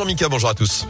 [0.00, 0.86] Jean-Mika, bonjour à tous.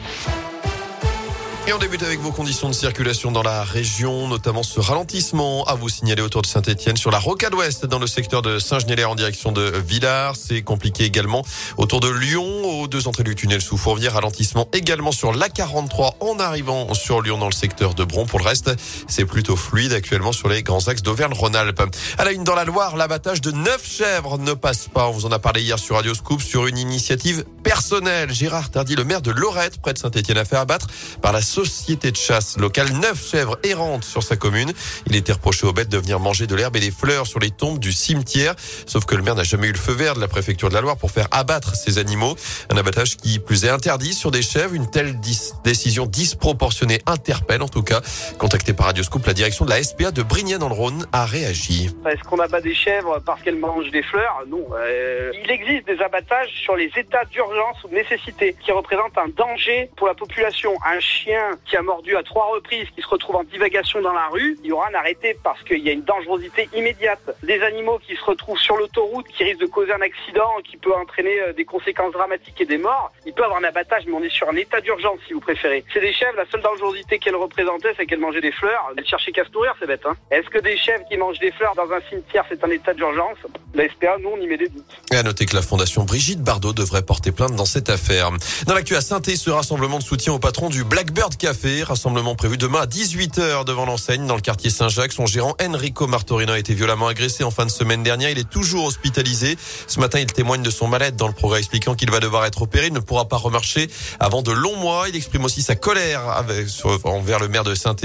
[1.68, 5.74] Et on débute avec vos conditions de circulation dans la région, notamment ce ralentissement à
[5.74, 9.14] vous signaler autour de Saint-Etienne sur la rocade ouest dans le secteur de Saint-Genélaire en
[9.14, 10.34] direction de Villars.
[10.34, 11.44] C'est compliqué également
[11.76, 14.14] autour de Lyon, aux deux entrées du tunnel sous Fourvière.
[14.14, 18.24] Ralentissement également sur l'A43 en arrivant sur Lyon dans le secteur de Bron.
[18.24, 18.70] Pour le reste,
[19.06, 21.82] c'est plutôt fluide actuellement sur les grands axes d'Auvergne-Rhône-Alpes.
[22.16, 25.06] À la une dans la Loire, l'abattage de neuf chèvres ne passe pas.
[25.08, 28.32] On vous en a parlé hier sur Radio Scoop sur une initiative personnelle.
[28.32, 30.86] Gérard Tardy, le maire de Lorette, près de Saint-Etienne, a fait abattre
[31.20, 34.72] par la société de chasse locale neuf chèvres errantes sur sa commune.
[35.06, 37.50] Il était reproché aux bêtes de venir manger de l'herbe et des fleurs sur les
[37.50, 38.54] tombes du cimetière.
[38.86, 40.80] Sauf que le maire n'a jamais eu le feu vert de la préfecture de la
[40.80, 42.36] Loire pour faire abattre ces animaux.
[42.70, 44.74] Un abattage qui plus est interdit sur des chèvres.
[44.74, 45.18] Une telle
[45.64, 48.02] décision disproportionnée interpelle en tout cas.
[48.38, 51.90] Contacté par Radioscoop, la direction de la SPA de Brignais dans le Rhône a réagi.
[52.08, 54.44] Est-ce qu'on abat des chèvres parce qu'elles mangent des fleurs?
[54.48, 54.64] Non.
[54.78, 59.28] Euh, il existe des abattages sur les états d'urgence ou de nécessité qui représentent un
[59.36, 60.72] danger pour la population.
[60.86, 64.28] Un chien qui a mordu à trois reprises, qui se retrouve en divagation dans la
[64.28, 67.20] rue, il y aura un arrêté parce qu'il y a une dangerosité immédiate.
[67.42, 70.94] Des animaux qui se retrouvent sur l'autoroute, qui risquent de causer un accident, qui peut
[70.94, 74.22] entraîner euh, des conséquences dramatiques et des morts, il peut avoir un abattage, mais on
[74.22, 75.84] est sur un état d'urgence si vous préférez.
[75.92, 78.92] C'est des chèvres, la seule dangerosité qu'elles représentaient, c'est qu'elles mangeaient des fleurs.
[78.96, 80.04] Elles cherchaient qu'à se nourrir, c'est bête.
[80.06, 82.94] Hein Est-ce que des chèvres qui mangent des fleurs dans un cimetière, c'est un état
[82.94, 83.38] d'urgence?
[83.74, 84.84] La SPA, nous, on y met des doutes.
[85.12, 88.30] Et à noter que la Fondation Brigitte Bardot devrait porter plainte dans cette affaire.
[88.66, 91.82] Dans l'actu à saint ce rassemblement de soutien au patron du Blackbird Café.
[91.82, 95.12] Rassemblement prévu demain à 18h devant l'enseigne dans le quartier Saint-Jacques.
[95.12, 98.30] Son gérant Enrico Martorino a été violemment agressé en fin de semaine dernière.
[98.30, 99.58] Il est toujours hospitalisé.
[99.86, 102.62] Ce matin, il témoigne de son mal-être dans le progrès expliquant qu'il va devoir être
[102.62, 102.86] opéré.
[102.86, 105.08] Il ne pourra pas remarcher avant de longs mois.
[105.08, 106.68] Il exprime aussi sa colère avec,
[107.04, 107.96] envers le maire de saint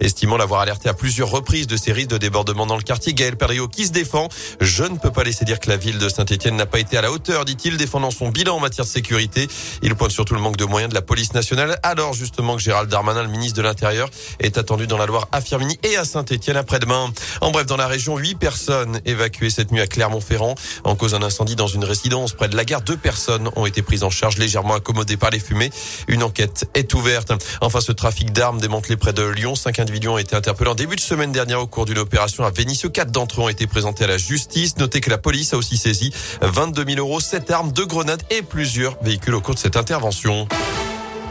[0.00, 3.14] estimant l'avoir alerté à plusieurs reprises de ces risques de débordement dans le quartier.
[3.14, 4.28] Gaël Perriot qui se défend.
[4.60, 7.02] Je ne peux pas laisser dire que la ville de Saint-Etienne n'a pas été à
[7.02, 9.48] la hauteur, dit-il, défendant son bilan en matière de sécurité.
[9.82, 11.78] Il pointe surtout le manque de moyens de la police nationale.
[11.82, 15.40] Alors justement que Gérald Darmanin le ministre de l'Intérieur, est attendu dans la Loire à
[15.40, 17.12] Firminy et à Saint-Etienne après-demain.
[17.40, 21.22] En bref, dans la région, huit personnes évacuées cette nuit à Clermont-Ferrand en cause d'un
[21.22, 22.82] incendie dans une résidence près de la gare.
[22.82, 25.70] Deux personnes ont été prises en charge, légèrement accommodées par les fumées.
[26.08, 27.30] Une enquête est ouverte.
[27.60, 29.54] Enfin, ce trafic d'armes démantelé près de Lyon.
[29.54, 32.50] Cinq individus ont été interpellés en début de semaine dernière au cours d'une opération à
[32.50, 32.88] Vénissieux.
[32.88, 34.76] Quatre d'entre eux ont été présentés à la justice.
[34.78, 36.12] Notez que la police a aussi saisi
[36.42, 40.48] 22 000 euros, sept armes, deux grenades et plusieurs véhicules au cours de cette intervention.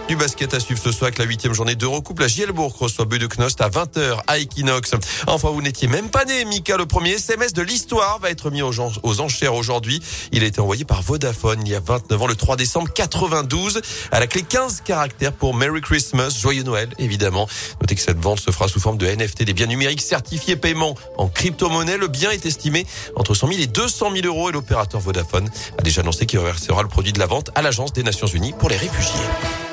[0.08, 2.20] Du basket à suivre ce soir avec la huitième journée d'Eurocoupe.
[2.20, 4.92] La Gielbourg reçoit Knost à 20h à Equinox.
[5.26, 6.78] Enfin, vous n'étiez même pas né, Mika.
[6.78, 8.72] Le premier SMS de l'histoire va être mis aux,
[9.02, 10.00] aux enchères aujourd'hui.
[10.32, 13.82] Il a été envoyé par Vodafone il y a 29 ans, le 3 décembre 92.
[14.12, 17.48] À la clé 15 caractères pour Merry Christmas, Joyeux Noël, évidemment.
[17.82, 20.94] Notez que cette vente se fera sous forme de NFT, des biens numériques certifiés paiement
[21.18, 21.98] en crypto-monnaie.
[21.98, 22.86] Le bien est estimé
[23.16, 25.50] entre 100 000 et 200 000 euros et l'opérateur Vodafone
[25.80, 28.54] a déjà annoncé qu'il reversera le produit de la vente à l'Agence des Nations Unies
[28.54, 29.65] pour les réfugiés.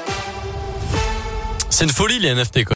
[1.73, 2.71] C'est une folie les NFT quoi.